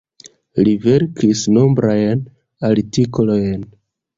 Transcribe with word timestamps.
Li 0.67 0.71
verkis 0.85 1.43
nombrajn 1.57 2.25
artikolojn. 2.71 3.65